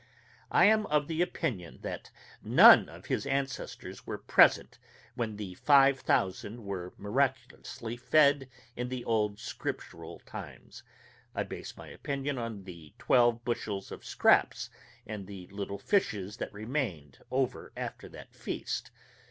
I 0.49 0.65
am 0.65 0.87
of 0.87 1.07
the 1.07 1.21
opinion 1.21 1.81
that 1.83 2.09
none 2.41 2.89
of 2.89 3.05
his 3.05 3.27
ancestors 3.27 4.07
were 4.07 4.17
present 4.17 4.79
when 5.13 5.35
the 5.35 5.53
five 5.53 5.99
thousand 5.99 6.65
were 6.65 6.91
miraculously 6.97 7.97
fed 7.97 8.49
in 8.75 8.89
the 8.89 9.05
old 9.05 9.37
Scriptural 9.37 10.17
times. 10.25 10.81
I 11.35 11.43
base 11.43 11.77
my 11.77 11.89
opinion 11.89 12.39
on 12.39 12.63
the 12.63 12.95
twelve 12.97 13.45
bushels 13.45 13.91
of 13.91 14.03
scraps 14.03 14.71
and 15.05 15.27
the 15.27 15.45
little 15.49 15.77
fishes 15.77 16.37
that 16.37 16.51
remained 16.51 17.19
over 17.29 17.71
after 17.77 18.09
that 18.09 18.33
feast. 18.33 18.89